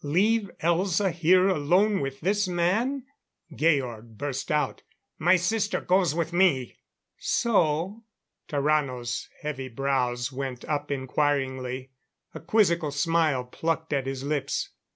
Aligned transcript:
Leave 0.03 0.49
Elza 0.63 1.11
here 1.13 1.47
alone 1.47 1.99
with 1.99 2.21
this 2.21 2.47
man? 2.47 3.05
Georg 3.55 4.17
burst 4.17 4.51
out: 4.51 4.81
"My 5.19 5.35
sister 5.35 5.79
goes 5.79 6.15
with 6.15 6.33
me!" 6.33 6.75
"So?" 7.19 8.03
Tarrano's 8.49 9.29
heavy 9.43 9.67
brows 9.67 10.31
went 10.31 10.65
up 10.65 10.89
inquiringly. 10.89 11.91
A 12.33 12.39
quizzical 12.39 12.89
smile 12.89 13.43
plucked 13.43 13.93
at 13.93 14.07
his 14.07 14.23
lips. 14.23 14.69